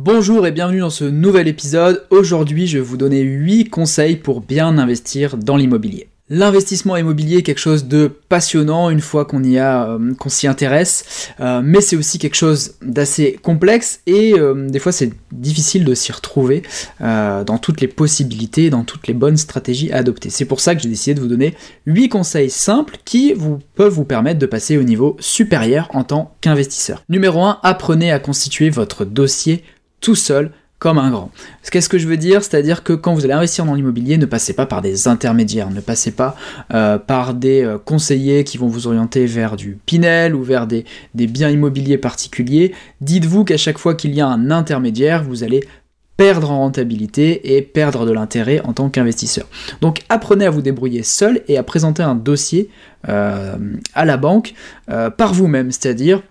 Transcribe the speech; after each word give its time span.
Bonjour 0.00 0.46
et 0.46 0.52
bienvenue 0.52 0.78
dans 0.78 0.90
ce 0.90 1.02
nouvel 1.02 1.48
épisode. 1.48 2.06
Aujourd'hui, 2.10 2.68
je 2.68 2.78
vais 2.78 2.84
vous 2.84 2.96
donner 2.96 3.20
8 3.22 3.68
conseils 3.68 4.14
pour 4.14 4.40
bien 4.40 4.78
investir 4.78 5.36
dans 5.36 5.56
l'immobilier. 5.56 6.06
L'investissement 6.30 6.96
immobilier 6.96 7.38
est 7.38 7.42
quelque 7.42 7.58
chose 7.58 7.86
de 7.86 8.06
passionnant 8.28 8.90
une 8.90 9.00
fois 9.00 9.24
qu'on 9.24 9.42
y 9.42 9.58
a, 9.58 9.88
euh, 9.88 10.14
qu'on 10.14 10.28
s'y 10.28 10.46
intéresse, 10.46 11.32
euh, 11.40 11.62
mais 11.64 11.80
c'est 11.80 11.96
aussi 11.96 12.18
quelque 12.18 12.36
chose 12.36 12.74
d'assez 12.80 13.40
complexe 13.42 14.00
et 14.06 14.34
euh, 14.34 14.68
des 14.68 14.78
fois 14.78 14.92
c'est 14.92 15.10
difficile 15.32 15.84
de 15.84 15.94
s'y 15.94 16.12
retrouver 16.12 16.62
dans 17.00 17.58
toutes 17.58 17.80
les 17.80 17.88
possibilités, 17.88 18.70
dans 18.70 18.84
toutes 18.84 19.08
les 19.08 19.14
bonnes 19.14 19.36
stratégies 19.36 19.90
à 19.90 19.96
adopter. 19.96 20.30
C'est 20.30 20.44
pour 20.44 20.60
ça 20.60 20.76
que 20.76 20.82
j'ai 20.82 20.88
décidé 20.88 21.14
de 21.14 21.20
vous 21.20 21.26
donner 21.26 21.54
8 21.86 22.08
conseils 22.08 22.50
simples 22.50 22.98
qui 23.04 23.34
peuvent 23.74 23.92
vous 23.92 24.04
permettre 24.04 24.38
de 24.38 24.46
passer 24.46 24.76
au 24.76 24.84
niveau 24.84 25.16
supérieur 25.18 25.88
en 25.92 26.04
tant 26.04 26.36
qu'investisseur. 26.40 27.02
Numéro 27.08 27.42
1, 27.42 27.58
apprenez 27.64 28.12
à 28.12 28.20
constituer 28.20 28.70
votre 28.70 29.04
dossier 29.04 29.64
tout 30.00 30.14
seul 30.14 30.52
comme 30.78 30.98
un 30.98 31.10
grand. 31.10 31.30
Qu'est-ce 31.70 31.88
que 31.88 31.98
je 31.98 32.06
veux 32.06 32.16
dire? 32.16 32.42
C'est-à-dire 32.42 32.84
que 32.84 32.92
quand 32.92 33.12
vous 33.12 33.24
allez 33.24 33.34
investir 33.34 33.64
dans 33.64 33.74
l'immobilier, 33.74 34.16
ne 34.16 34.26
passez 34.26 34.52
pas 34.52 34.66
par 34.66 34.80
des 34.80 35.08
intermédiaires, 35.08 35.70
ne 35.70 35.80
passez 35.80 36.12
pas 36.12 36.36
euh, 36.72 36.98
par 36.98 37.34
des 37.34 37.64
euh, 37.64 37.78
conseillers 37.78 38.44
qui 38.44 38.58
vont 38.58 38.68
vous 38.68 38.86
orienter 38.86 39.26
vers 39.26 39.56
du 39.56 39.78
Pinel 39.86 40.34
ou 40.34 40.42
vers 40.42 40.66
des, 40.66 40.84
biens 41.14 41.50
immobiliers 41.50 41.98
particuliers. 41.98 42.74
Dites-vous 43.00 43.44
qu'à 43.44 43.56
chaque 43.56 43.78
fois 43.78 43.94
qu'il 43.94 44.14
y 44.14 44.20
a 44.20 44.28
un 44.28 44.50
intermédiaire, 44.50 45.24
vous 45.24 45.42
allez 45.42 45.64
perdre 46.16 46.50
en 46.50 46.58
rentabilité 46.58 47.56
et 47.56 47.62
perdre 47.62 48.04
de 48.04 48.12
l'intérêt 48.12 48.60
en 48.64 48.72
tant 48.72 48.88
qu'investisseur. 48.88 49.46
Donc 49.80 50.02
apprenez 50.08 50.46
à 50.46 50.50
vous 50.50 50.62
débrouiller 50.62 51.04
seul 51.04 51.42
et 51.46 51.58
à 51.58 51.62
présenter 51.62 52.02
un 52.02 52.16
dossier 52.16 52.70
euh, 53.08 53.56
à 53.94 54.04
la 54.04 54.16
banque 54.16 54.54
par 55.16 55.32
vous-même, 55.32 55.70
c'est-à-dire 55.70 56.22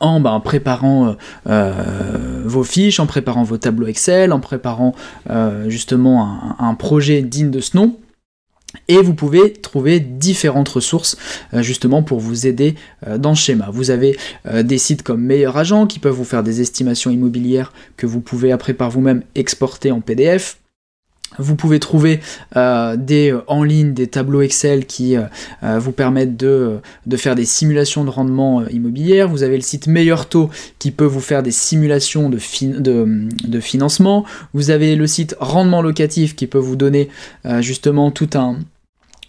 en 0.00 0.20
ben, 0.20 0.38
préparant 0.40 1.08
euh, 1.08 1.12
euh, 1.48 2.42
vos 2.44 2.64
fiches, 2.64 3.00
en 3.00 3.06
préparant 3.06 3.42
vos 3.42 3.58
tableaux 3.58 3.86
Excel, 3.86 4.32
en 4.32 4.40
préparant 4.40 4.94
euh, 5.30 5.68
justement 5.68 6.56
un, 6.58 6.74
projet 6.74 7.22
digne 7.22 7.50
de 7.50 7.60
ce 7.60 7.76
nom. 7.76 7.96
Et 8.88 8.96
vous 8.96 9.12
pouvez 9.12 9.52
trouver 9.52 10.00
différentes 10.00 10.70
ressources 10.70 11.18
justement 11.52 12.02
pour 12.02 12.20
vous 12.20 12.46
aider 12.46 12.74
dans 13.18 13.28
le 13.30 13.36
schéma. 13.36 13.68
Vous 13.70 13.90
avez 13.90 14.16
des 14.50 14.78
sites 14.78 15.02
comme 15.02 15.20
Meilleur 15.20 15.58
Agent 15.58 15.86
qui 15.86 15.98
peuvent 15.98 16.14
vous 16.14 16.24
faire 16.24 16.42
des 16.42 16.62
estimations 16.62 17.10
immobilières 17.10 17.74
que 17.98 18.06
vous 18.06 18.20
pouvez 18.20 18.50
après 18.50 18.72
par 18.72 18.88
vous-même 18.88 19.24
exporter 19.34 19.92
en 19.92 20.00
PDF. 20.00 20.61
Vous 21.38 21.56
pouvez 21.56 21.80
trouver 21.80 22.20
euh, 22.56 22.96
des, 22.96 23.32
euh, 23.32 23.42
en 23.46 23.64
ligne 23.64 23.94
des 23.94 24.06
tableaux 24.06 24.42
Excel 24.42 24.86
qui 24.86 25.16
euh, 25.16 25.78
vous 25.78 25.92
permettent 25.92 26.36
de, 26.36 26.80
faire 27.16 27.34
des 27.34 27.44
simulations 27.44 28.04
de 28.04 28.10
rendement 28.10 28.66
immobilier. 28.68 29.24
Vous 29.24 29.42
avez 29.42 29.56
le 29.56 29.62
site 29.62 29.86
Meilleur 29.86 30.28
Taux 30.28 30.50
qui 30.78 30.90
peut 30.90 31.04
vous 31.04 31.20
faire 31.20 31.42
des 31.42 31.50
simulations 31.50 32.28
de, 32.28 32.38
de, 32.78 33.60
financement. 33.60 34.24
Vous 34.54 34.70
avez 34.70 34.96
le 34.96 35.06
site 35.06 35.36
Rendement 35.40 35.82
Locatif 35.82 36.36
qui 36.36 36.46
peut 36.46 36.58
vous 36.58 36.76
donner 36.76 37.08
justement 37.60 38.12
un, 38.34 38.56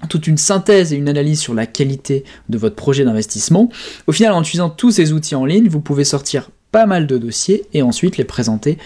toute 0.09 0.27
une 0.27 0.37
synthèse 0.37 0.93
et 0.93 0.95
une 0.95 1.09
analyse 1.09 1.39
sur 1.39 1.53
la 1.53 1.65
qualité 1.65 2.23
de 2.49 2.57
votre 2.57 2.75
projet 2.75 3.03
d'investissement. 3.03 3.69
Au 4.07 4.11
final, 4.11 4.33
en 4.33 4.41
utilisant 4.41 4.69
tous 4.69 4.91
ces 4.91 5.13
outils 5.13 5.35
en 5.35 5.45
ligne, 5.45 5.67
vous 5.67 5.81
pouvez 5.81 6.03
sortir 6.03 6.49
pas 6.71 6.85
mal 6.85 7.05
de 7.05 7.17
dossiers 7.17 7.65
et 7.73 7.81
ensuite 7.81 8.17
les 8.17 8.23
présenter 8.23 8.77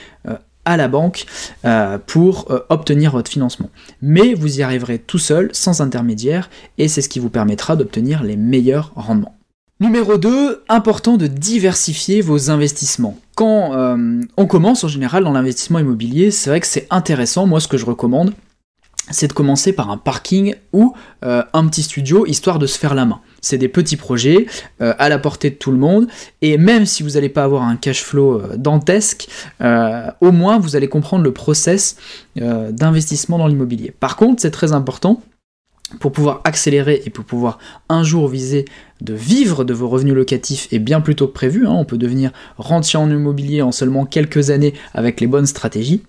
à 0.68 0.76
la 0.76 0.90
banque 0.90 1.26
euh, 1.66 1.98
pour 1.98 2.52
euh, 2.52 2.60
obtenir 2.70 3.14
votre 3.14 3.32
financement. 3.32 3.70
Mais 4.02 4.34
vous 4.34 4.60
y 4.60 4.64
arriverez 4.64 5.00
tout 5.00 5.18
seul, 5.18 5.50
sans 5.54 5.80
intermédiaire, 5.82 6.50
et 6.78 6.90
c'est 6.90 7.02
ce 7.02 7.10
qui 7.10 7.20
vous 7.20 7.30
permettra 7.30 7.78
d'obtenir 7.78 8.22
les 8.22 8.36
meilleurs 8.36 8.92
rendements. 8.96 9.34
Numéro 9.80 10.18
2, 10.18 10.64
important 10.68 11.18
de 11.18 11.28
diversifier 11.28 12.22
vos 12.22 12.50
investissements. 12.50 13.18
Quand 13.36 13.76
euh, 13.76 14.20
on 14.36 14.46
commence 14.46 14.84
en 14.84 14.88
général 14.90 15.24
dans 15.24 15.32
l'investissement 15.32 15.80
immobilier, 15.80 16.32
c'est 16.32 16.50
vrai 16.50 16.60
que 16.60 16.68
c'est 16.68 16.88
intéressant, 16.90 17.48
moi 17.48 17.62
ce 17.62 17.68
que 17.70 17.78
je 17.78 17.86
recommande, 17.86 18.34
c'est 19.10 19.28
de 19.28 19.34
commencer 19.34 19.74
par 19.74 19.90
un 19.90 19.98
parking 19.98 20.56
ou 20.74 20.94
un 21.22 21.68
petit 21.68 21.84
studio, 21.84 22.26
histoire 22.26 22.60
de 22.60 22.68
se 22.68 22.78
faire 22.78 22.96
la 22.96 23.06
main. 23.06 23.22
C'est 23.42 23.58
des 23.58 23.70
petits 23.70 23.96
projets 23.96 24.46
euh, 24.82 24.94
à 25.00 25.10
la 25.10 25.20
portée 25.20 25.50
de 25.50 25.56
tout 25.56 25.72
le 25.72 25.78
monde. 25.78 26.08
Et 26.42 26.58
même 26.58 26.86
si 26.86 27.04
vous 27.04 27.12
n'allez 27.12 27.30
pas 27.30 27.44
avoir 27.44 27.64
un 27.64 27.76
cash 27.76 28.04
flow 28.04 28.40
euh, 28.40 28.58
dantesque, 28.58 29.28
euh, 29.62 30.10
au 30.22 30.32
moins 30.32 30.60
vous 30.60 30.76
allez 30.76 30.90
comprendre 30.90 31.24
le 31.24 31.32
process 31.32 31.98
d'investissement 32.36 33.38
dans 33.38 33.48
l'immobilier. 33.48 33.92
Par 34.00 34.16
contre, 34.16 34.42
c'est 34.42 34.52
très 34.52 34.74
important 34.74 35.22
pour 36.00 36.12
pouvoir 36.12 36.42
accélérer 36.44 37.02
et 37.06 37.10
pour 37.10 37.26
pouvoir 37.26 37.58
un 37.90 38.04
jour 38.04 38.28
viser 38.28 38.66
de 39.02 39.14
vivre 39.14 39.64
de 39.64 39.74
vos 39.74 39.88
revenus 39.88 40.14
locatifs 40.14 40.68
et 40.72 40.80
bien 40.80 41.02
plus 41.02 41.16
tôt 41.16 41.28
que 41.28 41.34
prévu, 41.34 41.66
hein. 41.66 41.72
on 41.72 41.86
peut 41.86 41.98
devenir 41.98 42.32
rentier 42.58 43.00
en 43.00 43.10
immobilier 43.10 43.62
en 43.62 43.72
seulement 43.72 44.06
quelques 44.06 44.50
années 44.50 44.74
avec 44.94 45.22
les 45.22 45.28
bonnes 45.28 45.46
stratégies, 45.46 46.04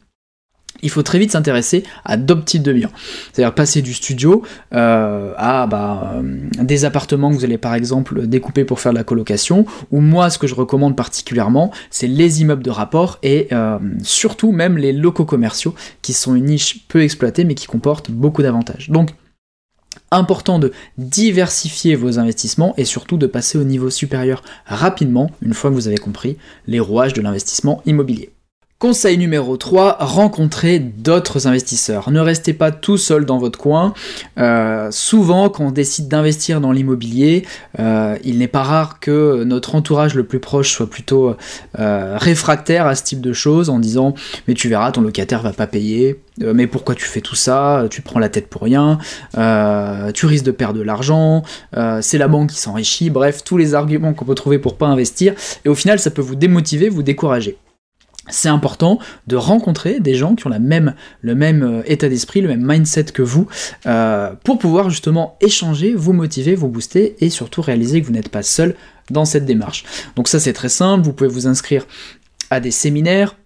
il 0.83 0.91
faut 0.91 1.03
très 1.03 1.19
vite 1.19 1.33
s'intéresser 1.33 1.85
à 2.05 2.17
d'autres 2.17 2.45
types 2.45 2.63
de 2.63 2.73
biens. 2.73 2.91
C'est-à-dire 3.33 3.55
passer 3.55 3.83
du 3.83 3.95
studio 3.95 4.43
euh, 4.75 5.33
à 5.37 5.67
bah, 5.67 6.15
euh, 6.15 6.23
des 6.63 6.85
appartements 6.85 7.31
que 7.31 7.37
vous 7.37 7.45
allez 7.45 7.59
par 7.59 7.75
exemple 7.75 8.27
découper 8.27 8.65
pour 8.65 8.81
faire 8.81 8.93
de 8.93 8.99
la 8.99 9.05
colocation, 9.05 9.67
ou 9.91 10.01
moi 10.01 10.31
ce 10.31 10.39
que 10.39 10.47
je 10.47 10.55
recommande 10.55 10.97
particulièrement, 10.97 11.73
c'est 11.91 12.07
les 12.07 12.41
immeubles 12.43 12.63
de 12.63 12.71
rapport 12.71 13.19
et 13.23 13.49
euh, 13.53 13.79
surtout 14.03 14.53
même 14.53 14.79
les 14.79 14.93
locaux 14.93 15.25
commerciaux, 15.25 15.75
qui 16.03 16.13
sont 16.13 16.35
une 16.35 16.47
niche 16.47 16.87
peu 16.89 17.03
exploitée 17.03 17.45
mais 17.45 17.55
qui 17.55 17.67
comportent 17.67 18.11
beaucoup 18.11 18.43
d'avantages. 18.43 18.91
Donc 18.91 19.11
important 20.11 20.59
de 20.59 20.73
diversifier 20.97 21.95
vos 21.95 22.19
investissements 22.19 22.75
et 22.77 22.85
surtout 22.85 23.17
de 23.17 23.27
passer 23.27 23.59
au 23.59 23.65
niveau 23.65 23.91
supérieur 23.91 24.43
rapidement, 24.65 25.31
une 25.43 25.55
fois 25.55 25.71
que 25.71 25.75
vous 25.75 25.89
avez 25.89 25.99
compris 25.99 26.39
les 26.67 26.81
rouages 26.81 27.13
de 27.13 27.21
l'investissement 27.21 27.83
immobilier. 27.85 28.31
Conseil 28.81 29.19
numéro 29.19 29.57
3, 29.57 29.97
rencontrez 29.99 30.79
d'autres 30.79 31.49
investisseurs. 31.49 32.13
Ne 32.13 32.21
restez 32.21 32.53
pas 32.53 32.71
tout 32.71 32.97
seul 32.97 33.25
dans 33.25 33.39
votre 33.39 33.59
coin. 33.59 33.93
Euh, 34.39 34.93
souvent, 34.93 35.49
quand 35.49 35.65
on 35.65 35.71
décide 35.73 36.07
d'investir 36.07 36.61
dans 36.61 36.71
l'immobilier, 36.71 37.45
euh, 37.81 38.17
il 38.23 38.39
n'est 38.39 38.47
pas 38.47 38.63
rare 38.63 39.01
que 39.01 39.43
notre 39.43 39.75
entourage 39.75 40.15
le 40.15 40.23
plus 40.23 40.39
proche 40.39 40.71
soit 40.71 40.89
plutôt 40.89 41.35
euh, 41.81 42.17
réfractaire 42.19 42.87
à 42.87 42.95
ce 42.95 43.03
type 43.03 43.21
de 43.21 43.33
choses 43.33 43.69
en 43.69 43.81
disant 43.81 44.15
mais 44.47 44.55
tu 44.55 44.69
verras, 44.69 44.93
ton 44.93 45.01
locataire 45.01 45.43
va 45.43 45.53
pas 45.53 45.67
payer. 45.67 46.21
mais 46.39 46.69
pourquoi 46.69 46.95
tu 46.95 47.05
fais 47.05 47.21
tout 47.21 47.35
ça? 47.35 47.87
Tu 47.91 48.01
prends 48.01 48.21
la 48.21 48.29
tête 48.29 48.47
pour 48.47 48.63
rien. 48.63 48.99
tu 50.15 50.27
risques 50.27 50.45
de 50.45 50.53
perdre 50.53 50.79
de 50.79 50.85
l'argent. 50.85 51.43
c'est 52.01 52.19
la 52.19 52.29
banque 52.29 52.51
qui 52.51 52.61
s'enrichit. 52.61 53.11
Bref, 53.11 53.43
tous 53.43 53.57
les 53.57 53.75
arguments 53.75 54.15
qu'on 54.15 54.25
peut 54.25 54.37
trouver 54.37 54.61
pour 54.61 54.77
pas 54.77 54.87
investir. 54.87 55.35
Et 55.65 55.69
au 55.69 55.75
final, 55.75 55.99
ça 55.99 56.13
peut 56.13 56.23
vous 56.23 56.37
démotiver, 56.37 56.89
vous 56.89 57.03
décourager 57.03 57.59
c'est 58.31 58.49
important 58.49 58.99
de 59.27 59.37
rencontrer 59.37 60.01
des 60.01 60.15
gens 60.15 60.35
qui 60.35 60.47
ont 60.47 60.51
le 60.51 60.59
même 61.35 61.63
euh, 61.63 61.83
état 61.87 62.09
d'esprit, 62.09 62.41
le 62.41 62.49
même 62.49 62.65
mindset 62.65 63.05
que 63.05 63.23
vous, 63.23 63.47
euh, 63.87 64.33
pour 64.45 64.59
pouvoir 64.59 64.91
justement 64.91 65.37
échanger, 65.41 65.95
vous 65.95 66.13
motiver, 66.13 66.55
vous 66.55 66.69
booster 66.69 67.17
et 67.21 67.31
surtout 67.31 67.63
réaliser 67.63 68.01
que 68.01 68.07
vous 68.07 68.13
n'êtes 68.13 68.29
pas 68.29 68.43
seul 68.43 68.75
dans 69.11 69.25
cette 69.25 69.45
démarche. 69.45 69.85
Donc 70.17 70.29
ça 70.29 70.41
c'est 70.41 70.53
très 70.53 70.69
simple, 70.69 71.05
vous 71.05 71.13
pouvez 71.13 71.31
vous 71.31 71.47
inscrire 71.47 71.87
à 72.51 72.61
des 72.61 72.71
séminaires, 72.71 73.37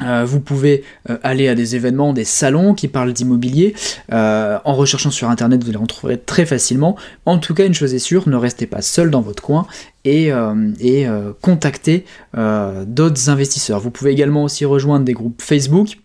euh, 0.00 0.24
vous 0.24 0.40
pouvez 0.40 0.82
euh, 1.08 1.18
aller 1.22 1.48
à 1.48 1.54
des 1.54 1.76
événements, 1.76 2.12
des 2.12 2.24
salons 2.24 2.74
qui 2.74 2.88
parlent 2.88 3.12
d'immobilier. 3.12 3.74
Euh, 4.12 4.58
en 4.64 4.74
recherchant 4.74 5.10
sur 5.10 5.30
internet, 5.30 5.62
vous 5.62 5.70
les 5.70 5.76
en 5.76 5.86
trouverez 5.86 6.18
très 6.18 6.46
facilement. 6.46 6.96
En 7.26 7.38
tout 7.38 7.54
cas, 7.54 7.64
une 7.64 7.74
chose 7.74 7.94
est 7.94 8.00
sûre, 8.00 8.28
ne 8.28 8.36
restez 8.36 8.66
pas 8.66 8.82
seul 8.82 9.10
dans 9.10 9.20
votre 9.20 9.42
coin 9.42 9.66
et, 10.04 10.32
contactez 11.40 12.04
d'autres 12.34 13.30
investisseurs. 13.30 13.80
Vous 13.80 13.90
pouvez 13.90 14.10
également 14.10 14.44
aussi 14.44 14.64
rejoindre 14.64 15.04
des 15.04 15.14
groupes 15.14 15.40
Facebook. 15.40 15.98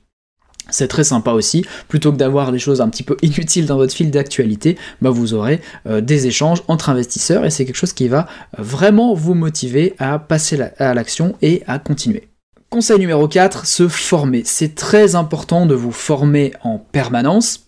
C'est 0.70 0.88
très 0.88 1.04
sympa 1.04 1.32
aussi, 1.32 1.66
plutôt 1.88 2.12
que 2.12 2.18
d'avoir 2.18 2.52
des 2.52 2.60
choses 2.60 2.80
un 2.80 2.90
petit 2.90 3.04
peu 3.04 3.18
inutiles 3.24 3.66
dans 3.66 3.76
votre 3.76 3.94
fil 3.94 4.12
d'actualité, 4.12 4.78
bah 5.02 5.10
vous 5.10 5.34
aurez 5.34 5.62
des 5.86 6.28
échanges 6.28 6.62
entre 6.68 6.90
investisseurs 6.90 7.44
et 7.44 7.50
c'est 7.50 7.66
quelque 7.66 7.76
chose 7.76 7.94
qui 7.94 8.08
va 8.08 8.28
vraiment 8.58 9.16
vous 9.16 9.34
motiver 9.34 9.96
à 9.98 10.20
passer 10.20 10.62
à 10.78 10.94
l'action 10.94 11.36
et 11.42 11.64
à 11.68 11.80
continuer. 11.80 12.29
Conseil 12.70 13.00
numéro 13.00 13.28
4, 13.28 13.66
se 13.66 13.88
former. 13.88 14.44
C'est 14.46 14.76
très 14.76 15.16
important 15.16 15.66
de 15.66 15.74
vous 15.74 15.92
former 15.92 16.54
en 16.62 16.78
permanence 16.78 17.66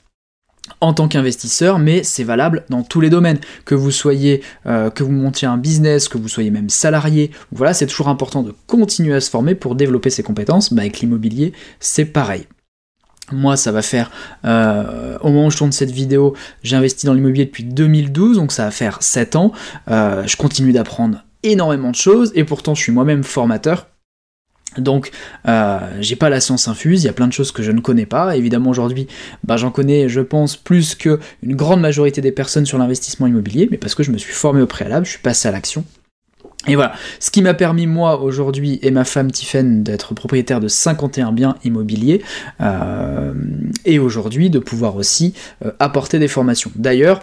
en 0.79 0.93
tant 0.93 1.07
qu'investisseur, 1.07 1.79
mais 1.79 2.03
c'est 2.03 2.23
valable 2.23 2.65
dans 2.69 2.83
tous 2.83 3.01
les 3.01 3.09
domaines. 3.09 3.39
Que 3.65 3.73
vous 3.73 3.89
soyez, 3.89 4.43
euh, 4.67 4.91
que 4.91 5.03
vous 5.03 5.11
montiez 5.11 5.47
un 5.47 5.57
business, 5.57 6.07
que 6.07 6.19
vous 6.19 6.27
soyez 6.27 6.51
même 6.51 6.69
salarié, 6.69 7.31
voilà, 7.51 7.73
c'est 7.73 7.87
toujours 7.87 8.09
important 8.09 8.43
de 8.43 8.53
continuer 8.67 9.15
à 9.15 9.21
se 9.21 9.31
former 9.31 9.55
pour 9.55 9.73
développer 9.73 10.11
ses 10.11 10.21
compétences. 10.21 10.71
Bah, 10.71 10.83
avec 10.83 10.99
l'immobilier, 10.99 11.53
c'est 11.79 12.05
pareil. 12.05 12.45
Moi, 13.31 13.57
ça 13.57 13.71
va 13.71 13.81
faire, 13.81 14.11
euh, 14.45 15.17
au 15.21 15.29
moment 15.29 15.47
où 15.47 15.51
je 15.51 15.57
tourne 15.57 15.71
cette 15.71 15.91
vidéo, 15.91 16.35
j'ai 16.61 16.75
investi 16.75 17.07
dans 17.07 17.15
l'immobilier 17.15 17.45
depuis 17.45 17.63
2012, 17.63 18.37
donc 18.37 18.51
ça 18.51 18.65
va 18.65 18.71
faire 18.71 19.01
7 19.01 19.35
ans. 19.35 19.51
Euh, 19.89 20.27
je 20.27 20.37
continue 20.37 20.73
d'apprendre 20.73 21.23
énormément 21.41 21.89
de 21.89 21.95
choses, 21.95 22.31
et 22.35 22.43
pourtant 22.43 22.75
je 22.75 22.83
suis 22.83 22.91
moi-même 22.91 23.23
formateur. 23.23 23.87
Donc, 24.77 25.11
euh, 25.47 25.79
j'ai 25.99 26.15
pas 26.15 26.29
la 26.29 26.39
science 26.39 26.67
infuse, 26.67 27.03
il 27.03 27.07
y 27.07 27.09
a 27.09 27.13
plein 27.13 27.27
de 27.27 27.33
choses 27.33 27.51
que 27.51 27.61
je 27.63 27.71
ne 27.71 27.81
connais 27.81 28.05
pas. 28.05 28.37
Évidemment, 28.37 28.69
aujourd'hui, 28.69 29.07
bah, 29.43 29.57
j'en 29.57 29.71
connais, 29.71 30.07
je 30.07 30.21
pense, 30.21 30.55
plus 30.55 30.95
que 30.95 31.19
une 31.43 31.55
grande 31.55 31.81
majorité 31.81 32.21
des 32.21 32.31
personnes 32.31 32.65
sur 32.65 32.77
l'investissement 32.77 33.27
immobilier, 33.27 33.67
mais 33.69 33.77
parce 33.77 33.95
que 33.95 34.03
je 34.03 34.11
me 34.11 34.17
suis 34.17 34.33
formé 34.33 34.61
au 34.61 34.67
préalable, 34.67 35.05
je 35.05 35.11
suis 35.11 35.19
passé 35.19 35.47
à 35.47 35.51
l'action. 35.51 35.83
Et 36.67 36.75
voilà, 36.75 36.93
ce 37.19 37.31
qui 37.31 37.41
m'a 37.41 37.55
permis 37.55 37.87
moi 37.87 38.21
aujourd'hui 38.21 38.79
et 38.83 38.91
ma 38.91 39.03
femme 39.03 39.31
Tiffen 39.31 39.81
d'être 39.81 40.13
propriétaire 40.13 40.59
de 40.59 40.67
51 40.67 41.31
biens 41.31 41.55
immobiliers 41.63 42.21
euh, 42.61 43.33
et 43.83 43.97
aujourd'hui 43.97 44.51
de 44.51 44.59
pouvoir 44.59 44.95
aussi 44.95 45.33
euh, 45.65 45.71
apporter 45.79 46.19
des 46.19 46.27
formations. 46.27 46.71
D'ailleurs, 46.75 47.21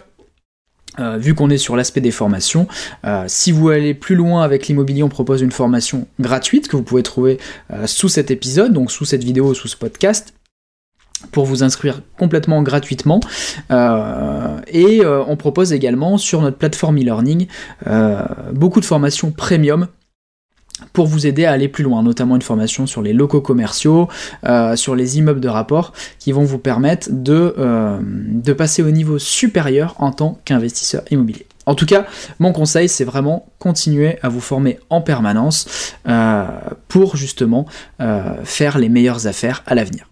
euh, 0.98 1.16
vu 1.18 1.34
qu'on 1.34 1.50
est 1.50 1.58
sur 1.58 1.76
l'aspect 1.76 2.00
des 2.00 2.10
formations, 2.10 2.66
si 3.26 3.52
vous 3.52 3.68
allez 3.70 3.94
plus 3.94 4.14
loin 4.14 4.42
avec 4.42 4.66
l'immobilier, 4.68 5.02
on 5.02 5.08
propose 5.08 5.42
une 5.42 5.52
formation 5.52 6.06
gratuite 6.20 6.68
que 6.68 6.76
vous 6.76 6.82
pouvez 6.82 7.02
trouver 7.02 7.38
sous 7.86 8.08
cet 8.08 8.30
épisode, 8.30 8.72
donc 8.72 8.90
sous 8.90 9.04
cette 9.04 9.24
vidéo, 9.24 9.54
sous 9.54 9.68
ce 9.68 9.76
podcast 9.76 10.34
pour 11.32 11.44
vous 11.44 11.62
inscrire 11.62 12.02
complètement 12.18 12.62
gratuitement. 12.62 13.20
Euh, 13.70 14.60
et 14.68 15.04
euh, 15.04 15.22
on 15.26 15.36
propose 15.36 15.72
également 15.72 16.18
sur 16.18 16.42
notre 16.42 16.56
plateforme 16.56 16.98
e-learning 16.98 17.46
euh, 17.86 18.22
beaucoup 18.52 18.80
de 18.80 18.84
formations 18.84 19.30
premium 19.30 19.88
pour 20.92 21.06
vous 21.06 21.26
aider 21.26 21.44
à 21.44 21.52
aller 21.52 21.68
plus 21.68 21.84
loin, 21.84 22.02
notamment 22.02 22.36
une 22.36 22.42
formation 22.42 22.86
sur 22.86 23.02
les 23.02 23.12
locaux 23.12 23.40
commerciaux, 23.40 24.08
sur 24.74 24.94
les 24.94 25.18
immeubles 25.18 25.40
de 25.40 25.48
rapport, 25.48 25.92
qui 26.18 26.32
vont 26.32 26.44
vous 26.44 26.58
permettre 26.58 27.08
de, 27.10 27.54
de 28.00 28.52
passer 28.52 28.82
au 28.82 28.90
niveau 28.90 29.18
supérieur 29.18 29.94
en 29.98 30.12
tant 30.12 30.38
qu'investisseur 30.44 31.02
immobilier. 31.10 31.46
En 31.66 31.74
tout 31.74 31.86
cas, 31.86 32.06
mon 32.38 32.52
conseil, 32.52 32.88
c'est 32.88 33.04
vraiment 33.04 33.46
continuer 33.58 34.18
à 34.22 34.28
vous 34.28 34.40
former 34.40 34.78
en 34.90 35.00
permanence 35.00 35.94
pour 36.88 37.16
justement 37.16 37.66
faire 38.44 38.78
les 38.78 38.88
meilleures 38.88 39.26
affaires 39.26 39.62
à 39.66 39.74
l'avenir. 39.74 40.08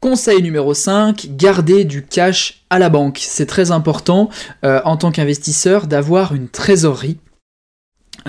Conseil 0.00 0.42
numéro 0.42 0.74
5, 0.74 1.30
garder 1.30 1.84
du 1.84 2.06
cash 2.06 2.64
à 2.70 2.78
la 2.78 2.88
banque. 2.88 3.18
C'est 3.20 3.46
très 3.46 3.72
important 3.72 4.28
euh, 4.64 4.80
en 4.84 4.96
tant 4.96 5.10
qu'investisseur 5.10 5.88
d'avoir 5.88 6.36
une 6.36 6.48
trésorerie. 6.48 7.18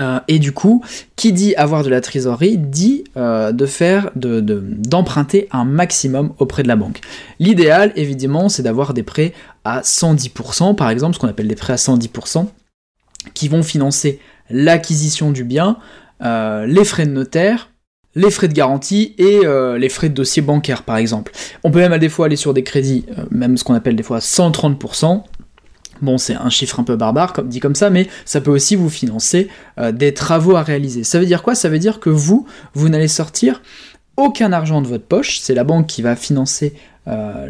Euh, 0.00 0.20
et 0.28 0.38
du 0.38 0.52
coup, 0.52 0.82
qui 1.16 1.32
dit 1.32 1.54
avoir 1.56 1.84
de 1.84 1.90
la 1.90 2.00
trésorerie 2.00 2.56
dit 2.58 3.04
euh, 3.16 3.52
faire, 3.66 4.10
d'emprunter 4.14 5.48
un 5.52 5.64
maximum 5.64 6.32
auprès 6.38 6.62
de 6.62 6.68
la 6.68 6.76
banque. 6.76 7.00
L'idéal, 7.38 7.92
évidemment, 7.96 8.48
c'est 8.48 8.62
d'avoir 8.62 8.94
des 8.94 9.02
prêts 9.02 9.32
à 9.64 9.80
110%, 9.80 10.74
par 10.74 10.90
exemple, 10.90 11.14
ce 11.14 11.20
qu'on 11.20 11.28
appelle 11.28 11.48
des 11.48 11.54
prêts 11.54 11.74
à 11.74 11.76
110%, 11.76 12.46
qui 13.34 13.48
vont 13.48 13.62
financer 13.62 14.18
l'acquisition 14.48 15.30
du 15.30 15.44
bien, 15.44 15.76
les 16.20 16.84
frais 16.84 17.06
de 17.06 17.12
notaire, 17.12 17.70
les 18.14 18.30
frais 18.30 18.48
de 18.48 18.52
garantie 18.52 19.14
et 19.18 19.40
euh, 19.44 19.78
les 19.78 19.88
frais 19.88 20.08
de 20.08 20.14
dossier 20.14 20.42
bancaire 20.42 20.82
par 20.82 20.96
exemple. 20.96 21.32
On 21.62 21.70
peut 21.70 21.78
même 21.78 21.92
à 21.92 21.98
des 21.98 22.08
fois 22.08 22.26
aller 22.26 22.36
sur 22.36 22.54
des 22.54 22.64
crédits, 22.64 23.04
euh, 23.18 23.24
même 23.30 23.56
ce 23.56 23.64
qu'on 23.64 23.74
appelle 23.74 23.96
des 23.96 24.02
fois 24.02 24.18
130%. 24.18 25.22
Bon, 26.02 26.18
c'est 26.18 26.34
un 26.34 26.50
chiffre 26.50 26.80
un 26.80 26.84
peu 26.84 26.96
barbare, 26.96 27.32
comme 27.32 27.48
dit 27.48 27.60
comme 27.60 27.74
ça, 27.74 27.90
mais 27.90 28.08
ça 28.24 28.40
peut 28.40 28.50
aussi 28.50 28.76
vous 28.76 28.90
financer 28.90 29.48
euh, 29.78 29.92
des 29.92 30.14
travaux 30.14 30.56
à 30.56 30.62
réaliser. 30.62 31.04
Ça 31.04 31.18
veut 31.18 31.26
dire 31.26 31.42
quoi? 31.42 31.54
Ça 31.54 31.68
veut 31.68 31.78
dire 31.78 32.00
que 32.00 32.10
vous, 32.10 32.46
vous 32.74 32.88
n'allez 32.88 33.08
sortir 33.08 33.62
aucun 34.16 34.52
argent 34.52 34.82
de 34.82 34.86
votre 34.86 35.04
poche, 35.04 35.38
c'est 35.40 35.54
la 35.54 35.64
banque 35.64 35.86
qui 35.86 36.02
va 36.02 36.14
financer 36.16 36.74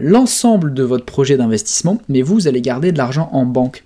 l'ensemble 0.01 0.73
de 0.73 0.83
votre 0.85 1.05
projet 1.05 1.37
d'investissement, 1.37 2.01
mais 2.09 2.23
vous 2.23 2.49
allez 2.49 2.63
garder 2.63 2.93
de 2.93 2.99
l'argent 2.99 3.29
en 3.33 3.45
banque. 3.45 3.85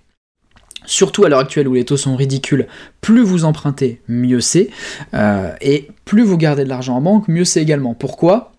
Surtout 0.86 1.24
à 1.24 1.28
l'heure 1.28 1.40
actuelle 1.40 1.66
où 1.66 1.74
les 1.74 1.84
taux 1.84 1.96
sont 1.96 2.14
ridicules, 2.14 2.66
plus 3.00 3.22
vous 3.22 3.44
empruntez, 3.44 4.02
mieux 4.06 4.40
c'est. 4.40 4.68
Euh, 5.14 5.52
et 5.60 5.88
plus 6.04 6.22
vous 6.22 6.36
gardez 6.36 6.64
de 6.64 6.68
l'argent 6.68 6.96
en 6.96 7.00
banque, 7.00 7.28
mieux 7.28 7.44
c'est 7.44 7.62
également. 7.62 7.94
Pourquoi? 7.94 8.52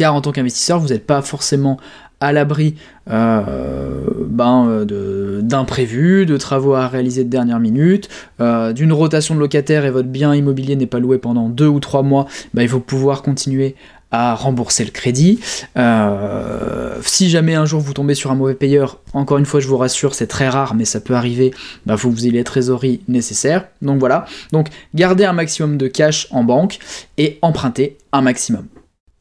Car 0.00 0.14
en 0.14 0.22
tant 0.22 0.32
qu'investisseur, 0.32 0.80
vous 0.80 0.88
n'êtes 0.88 1.06
pas 1.06 1.20
forcément 1.20 1.76
à 2.20 2.32
l'abri 2.32 2.74
euh, 3.10 4.00
ben, 4.26 4.86
d'imprévus, 5.42 6.24
de, 6.24 6.38
travaux 6.38 6.72
à 6.72 6.88
réaliser 6.88 7.22
de 7.22 7.28
dernière 7.28 7.60
minute, 7.60 8.08
euh, 8.40 8.72
d'une 8.72 8.94
rotation 8.94 9.34
de 9.34 9.40
locataire 9.40 9.84
et 9.84 9.90
votre 9.90 10.08
bien 10.08 10.34
immobilier 10.34 10.74
n'est 10.74 10.86
pas 10.86 11.00
loué 11.00 11.18
pendant 11.18 11.50
deux 11.50 11.66
ou 11.66 11.80
trois 11.80 12.00
mois, 12.02 12.26
ben, 12.54 12.62
il 12.62 12.68
faut 12.70 12.80
pouvoir 12.80 13.20
continuer 13.20 13.74
à 14.10 14.34
rembourser 14.34 14.86
le 14.86 14.90
crédit. 14.90 15.38
Euh, 15.76 16.96
si 17.02 17.28
jamais 17.28 17.54
un 17.54 17.66
jour 17.66 17.82
vous 17.82 17.92
tombez 17.92 18.14
sur 18.14 18.30
un 18.30 18.36
mauvais 18.36 18.54
payeur, 18.54 19.00
encore 19.12 19.36
une 19.36 19.44
fois 19.44 19.60
je 19.60 19.68
vous 19.68 19.76
rassure, 19.76 20.14
c'est 20.14 20.28
très 20.28 20.48
rare, 20.48 20.74
mais 20.74 20.86
ça 20.86 21.02
peut 21.02 21.14
arriver, 21.14 21.52
il 21.54 21.80
bah, 21.84 21.98
faut 21.98 22.08
que 22.08 22.14
vous 22.14 22.24
ayez 22.24 22.32
les 22.32 22.44
trésoreries 22.44 23.02
nécessaires. 23.06 23.66
Donc 23.82 23.98
voilà, 23.98 24.24
donc 24.50 24.68
gardez 24.94 25.26
un 25.26 25.34
maximum 25.34 25.76
de 25.76 25.88
cash 25.88 26.26
en 26.30 26.42
banque 26.42 26.78
et 27.18 27.38
empruntez 27.42 27.98
un 28.12 28.22
maximum. 28.22 28.64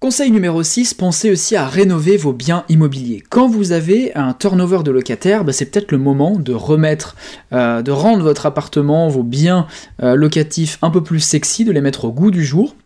Conseil 0.02 0.32
numéro 0.32 0.64
6, 0.64 0.94
pensez 0.94 1.30
aussi 1.30 1.58
à 1.58 1.68
rénover 1.68 2.16
vos 2.16 2.32
biens 2.32 2.64
immobiliers. 2.70 3.22
Quand 3.30 3.50
vous 3.50 3.74
avez 3.74 4.16
un 4.16 4.32
turnover 4.32 4.82
de 4.82 4.92
locataires, 4.92 5.44
bah, 5.44 5.52
c'est 5.52 5.66
peut-être 5.66 5.92
le 5.92 5.98
moment 5.98 6.40
de 6.40 6.54
remettre, 6.54 7.18
euh, 7.52 7.82
de 7.82 7.92
rendre 7.92 8.24
votre 8.24 8.46
appartement, 8.46 9.10
vos 9.10 9.24
biens 9.24 9.68
euh, 10.02 10.16
locatifs 10.16 10.78
un 10.82 10.90
peu 10.90 11.04
plus 11.04 11.20
sexy, 11.20 11.66
de 11.66 11.74
les 11.74 11.82
mettre 11.82 12.06
au 12.06 12.14
goût 12.14 12.32
du 12.32 12.46
jour. 12.46 12.78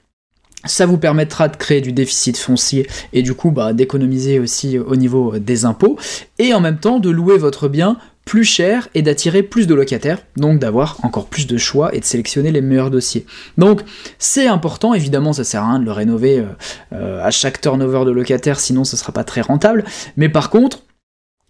Ça 0.66 0.88
vous 0.88 0.98
permettra 0.98 1.50
de 1.50 1.56
créer 1.56 1.82
du 1.82 1.92
déficit 1.92 2.36
foncier 2.36 2.88
et 3.12 3.22
du 3.22 3.36
coup 3.36 3.52
bah, 3.52 3.74
d'économiser 3.74 4.40
aussi 4.40 4.80
au 4.80 4.96
niveau 4.96 5.38
des 5.38 5.66
impôts 5.66 6.00
et 6.40 6.56
en 6.56 6.62
même 6.62 6.80
temps 6.80 6.98
de 6.98 7.12
louer 7.12 7.38
votre 7.38 7.68
bien 7.68 7.98
plus 8.26 8.44
cher 8.44 8.88
et 8.94 9.02
d'attirer 9.02 9.44
plus 9.44 9.68
de 9.68 9.76
locataires, 9.76 10.20
donc 10.38 10.60
d'avoir 10.60 10.98
encore 11.04 11.28
plus 11.28 11.48
de 11.48 11.58
choix 11.58 11.94
et 11.94 12.00
de 12.00 12.06
sélectionner 12.06 12.52
les 12.52 12.62
meilleurs 12.62 12.92
dossiers. 12.92 13.26
Donc 13.58 13.82
c'est 14.18 14.48
important, 14.48 14.94
évidemment 14.94 15.34
ça 15.34 15.44
sert 15.44 15.64
à 15.64 15.70
rien 15.70 15.80
de 15.80 15.86
le 15.86 15.92
rénover 15.92 16.40
euh, 16.40 16.46
euh, 16.94 17.24
à 17.24 17.32
chaque 17.32 17.60
turnover 17.60 18.06
de 18.06 18.12
locataires, 18.12 18.60
sinon 18.60 18.84
ce 18.86 18.96
sera 18.96 19.12
pas 19.12 19.24
très 19.24 19.42
rentable, 19.42 19.84
mais 20.16 20.30
par 20.30 20.50
contre, 20.50 20.84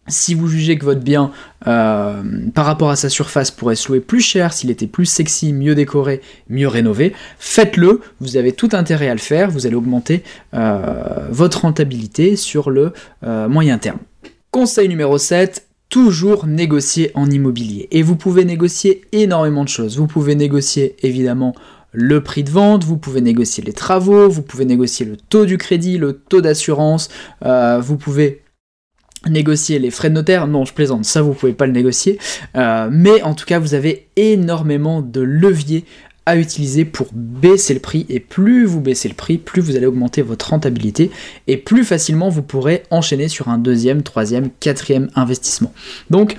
si 0.10 0.34
vous 0.34 0.50
jugez 0.50 0.78
que 0.78 0.84
votre 0.84 1.00
bien, 1.00 1.32
euh, 1.66 2.22
par 2.54 2.66
rapport 2.66 2.90
à 2.90 2.98
sa 2.98 3.08
surface, 3.08 3.52
pourrait 3.52 3.76
se 3.76 3.88
louer 3.88 4.02
plus 4.02 4.20
cher, 4.20 4.52
s'il 4.52 4.70
était 4.70 4.88
plus 4.88 5.06
sexy, 5.06 5.54
mieux 5.54 5.76
décoré, 5.76 6.22
mieux 6.50 6.68
rénové, 6.68 7.14
faites-le, 7.40 8.02
vous 8.20 8.36
avez 8.36 8.52
tout 8.52 8.68
intérêt 8.74 9.08
à 9.08 9.14
le 9.14 9.22
faire, 9.22 9.50
vous 9.50 9.66
allez 9.66 9.78
augmenter 9.78 10.24
votre 10.52 11.62
rentabilité 11.62 12.36
sur 12.36 12.70
le 12.70 12.92
moyen 13.48 13.78
terme. 13.78 14.00
Conseil 14.52 14.90
numéro 14.90 15.18
7, 15.18 15.66
toujours 15.94 16.48
négocier 16.48 17.12
en 17.14 17.30
immobilier. 17.30 17.88
Et 17.92 18.02
vous 18.02 18.16
pouvez 18.16 18.46
négocier 18.46 19.02
énormément 19.12 19.64
de 19.64 19.70
choses. 19.70 20.00
Vous 20.00 20.08
pouvez 20.08 20.34
négocier 20.34 20.96
évidemment 21.04 21.54
le 21.92 22.24
prix 22.24 22.44
de 22.44 22.50
vente, 22.50 22.84
vous 22.84 22.98
pouvez 22.98 23.22
négocier 23.22 23.64
les 23.64 23.74
travaux, 23.74 24.28
vous 24.28 24.42
pouvez 24.42 24.66
négocier 24.66 25.06
le 25.06 25.18
taux 25.18 25.46
du 25.46 25.60
crédit, 25.60 26.00
le 26.00 26.14
taux 26.14 26.42
d'assurance, 26.42 27.10
vous 27.44 27.98
pouvez 27.98 28.42
négocier 29.30 29.78
les 29.78 29.92
frais 29.92 30.10
de 30.10 30.16
notaire, 30.16 30.48
non 30.48 30.66
je 30.66 30.74
plaisante, 30.74 31.06
ça 31.06 31.22
vous 31.22 31.34
pouvez 31.34 31.54
pas 31.54 31.68
le 31.68 31.72
négocier, 31.72 32.18
euh, 32.56 32.90
mais 32.92 33.22
en 33.22 33.36
tout 33.36 33.46
cas 33.46 33.60
vous 33.60 33.76
avez 33.76 34.08
énormément 34.16 35.04
de 35.04 35.22
leviers 35.22 35.86
à 36.26 36.38
utiliser 36.38 36.86
pour 36.86 37.08
baisser 37.14 37.74
le 37.74 37.80
prix 37.80 38.06
et 38.10 38.20
plus 38.20 38.66
vous 38.66 38.82
baissez 38.82 39.10
le 39.10 39.16
prix, 39.16 39.38
plus 39.38 39.62
vous 39.62 39.76
allez 39.76 39.86
augmenter 39.86 40.22
votre 40.22 40.50
rentabilité 40.50 41.12
et 41.48 41.58
plus 41.58 41.84
facilement 41.84 42.30
vous 42.30 42.44
pourrez 42.44 42.84
enchaîner 42.92 43.28
sur 43.28 43.50
un 43.50 43.58
deuxième, 43.58 44.04
troisième, 44.04 44.50
quatrième 44.60 45.10
investissement. 45.16 45.74
Donc 46.10 46.38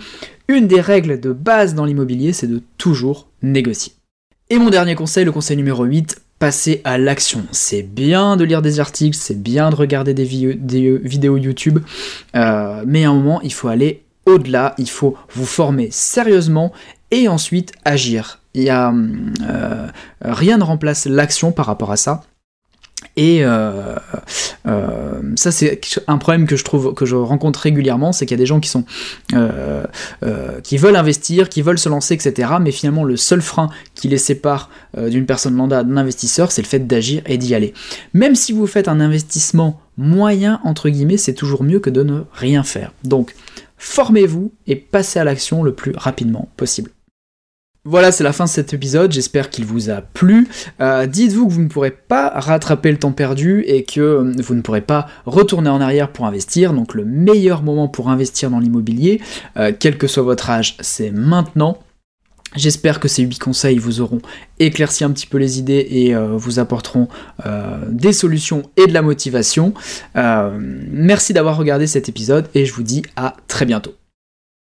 une 0.49 0.67
des 0.67 0.81
règles 0.81 1.21
de 1.21 1.33
base 1.33 1.75
dans 1.75 1.85
l'immobilier 1.85 2.33
c'est 2.33 2.47
de 2.47 2.63
toujours 2.79 3.29
négocier. 3.43 3.93
Et 4.51 4.59
mon 4.59 4.69
dernier 4.69 4.95
conseil, 4.95 5.25
le 5.25 5.33
conseil 5.33 5.57
numéro 5.57 5.85
8, 5.85 6.21
passer 6.39 6.83
à 6.85 6.99
l'action. 6.99 7.45
C'est 7.51 7.83
bien 7.83 8.37
de 8.37 8.45
lire 8.45 8.61
des 8.61 8.79
articles, 8.79 9.17
c'est 9.17 9.43
bien 9.43 9.71
de 9.71 9.75
regarder 9.75 10.13
des, 10.13 10.25
vidéos 10.25 11.37
YouTube, 11.39 11.79
euh, 12.37 12.85
mais 12.87 13.05
à 13.05 13.11
un 13.11 13.15
moment, 13.15 13.41
il 13.41 13.53
faut 13.53 13.69
aller 13.69 14.03
au-delà, 14.27 14.75
il 14.79 14.91
faut 14.91 15.17
vous 15.31 15.47
former 15.47 15.89
sérieusement 15.91 16.73
et 17.11 17.29
ensuite 17.29 17.73
agir. 17.85 18.41
Il 18.55 18.63
y 18.63 18.71
a, 18.71 18.93
euh, 18.93 19.89
rien 20.23 20.59
ne 20.59 20.65
remplace 20.65 21.07
l'action 21.07 21.53
par 21.53 21.67
rapport 21.67 21.91
à 21.91 21.97
ça. 21.97 22.23
Et 23.17 23.45
euh, 23.45 23.97
euh, 24.67 25.21
ça, 25.37 25.53
c'est 25.53 25.81
un 26.09 26.19
problème 26.19 26.47
que 26.47 26.57
je 26.57 26.65
trouve, 26.65 26.95
que 26.95 27.05
je 27.05 27.15
rencontre 27.15 27.61
régulièrement, 27.61 28.13
c'est 28.13 28.27
qu'il 28.27 28.37
y 28.37 28.41
a 28.41 28.43
des 28.43 28.47
gens 28.47 28.61
qui 28.61 28.69
sont, 28.69 28.85
qui 30.63 30.77
veulent 30.79 30.97
investir, 30.97 31.49
qui 31.49 31.63
veulent 31.63 31.79
se 31.79 31.89
lancer, 31.89 32.15
etc. 32.15 32.55
Mais 32.61 32.73
finalement, 32.73 33.05
le 33.05 33.17
seul 33.17 33.43
frein 33.43 33.69
qui 33.95 34.09
les 34.09 34.19
sépare 34.19 34.71
d'une 34.97 35.27
personne 35.27 35.57
lambda, 35.57 35.85
d'un 35.85 35.97
investisseur, 35.97 36.51
c'est 36.51 36.63
le 36.63 36.67
fait 36.67 36.87
d'agir 36.87 37.23
et 37.27 37.39
d'y 37.39 37.55
aller. 37.55 37.75
Même 38.15 38.35
si 38.35 38.53
vous 38.53 38.67
faites 38.67 38.89
un 38.89 39.01
investissement 39.01 39.81
moyen 39.97 40.61
entre 40.65 40.89
guillemets, 40.89 41.19
c'est 41.19 41.35
toujours 41.35 41.63
mieux 41.63 41.81
que 41.81 41.91
de 41.91 42.03
ne 42.03 42.23
rien 42.33 42.63
faire. 42.63 42.93
Donc, 43.05 43.35
formez-vous 43.77 44.53
et 44.67 44.77
passez 44.77 45.19
à 45.19 45.25
l'action 45.25 45.63
le 45.63 45.75
plus 45.75 45.93
rapidement 45.97 46.49
possible. 46.57 46.91
Voilà, 47.87 48.13
c'est 48.13 48.25
la 48.25 48.33
fin 48.33 48.45
de 48.45 48.49
cet 48.49 48.73
épisode, 48.73 49.13
j'espère 49.13 49.51
qu'il 49.51 49.67
vous 49.67 49.91
a 49.91 50.01
plu. 50.01 50.49
Euh, 50.81 51.07
dites-vous 51.07 51.47
que 51.47 51.53
vous 51.53 51.61
ne 51.61 51.69
pourrez 51.69 51.91
pas 51.91 52.31
rattraper 52.35 52.91
le 52.91 52.97
temps 52.97 53.13
perdu 53.13 53.63
et 53.67 53.85
que 53.85 54.01
euh, 54.01 54.33
vous 54.39 54.55
ne 54.55 54.63
pourrez 54.63 54.81
pas 54.81 55.07
retourner 55.27 55.69
en 55.69 55.83
arrière 55.83 56.11
pour 56.11 56.25
investir, 56.25 56.73
donc 56.73 56.95
le 56.95 57.05
meilleur 57.05 57.63
moment 57.63 57.87
pour 57.87 58.09
investir 58.09 58.49
dans 58.49 58.59
l'immobilier, 58.59 59.21
euh, 59.59 59.71
quel 59.79 59.99
que 59.99 60.07
soit 60.07 60.23
votre 60.23 60.49
âge, 60.49 60.79
c'est 60.81 61.11
maintenant. 61.11 61.77
J'espère 62.57 63.01
que 63.01 63.09
ces 63.09 63.23
8 63.23 63.39
conseils 63.39 63.77
vous 63.77 64.01
auront 64.01 64.23
éclairci 64.61 65.05
un 65.05 65.11
petit 65.11 65.27
peu 65.27 65.37
les 65.37 65.59
idées 65.59 65.87
et 65.91 66.15
vous 66.15 66.61
apporteront 66.61 67.09
des 67.89 68.13
solutions 68.13 68.63
et 68.77 68.87
de 68.87 68.93
la 68.93 69.03
motivation. 69.03 69.75
merci 70.15 71.33
d'avoir 71.33 71.57
regardé 71.57 71.89
cet 71.89 72.09
épisode 72.09 72.47
et 72.55 72.65
je 72.65 72.73
vous 72.73 72.85
dis 72.85 73.03
à 73.17 73.35
très 73.49 73.67
bientôt. 73.67 73.95